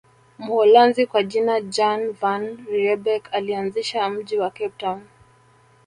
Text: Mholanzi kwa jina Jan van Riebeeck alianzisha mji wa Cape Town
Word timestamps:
Mholanzi 0.39 1.05
kwa 1.07 1.23
jina 1.23 1.61
Jan 1.61 2.11
van 2.11 2.65
Riebeeck 2.65 3.29
alianzisha 3.31 4.09
mji 4.09 4.37
wa 4.37 4.49
Cape 4.49 4.73
Town 4.77 5.01